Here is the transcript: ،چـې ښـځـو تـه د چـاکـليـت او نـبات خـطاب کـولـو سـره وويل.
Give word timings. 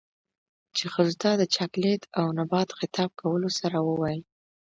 ،چـې 0.75 0.85
ښـځـو 0.93 1.19
تـه 1.21 1.31
د 1.41 1.43
چـاکـليـت 1.55 2.03
او 2.19 2.25
نـبات 2.39 2.69
خـطاب 2.77 3.09
کـولـو 3.19 3.49
سـره 3.59 3.79
وويل. 3.83 4.21